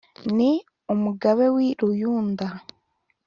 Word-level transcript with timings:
N' 0.35 0.43
Umugabe 0.93 1.45
w' 1.55 1.61
i 1.67 1.69
Ruyumba, 1.79 2.47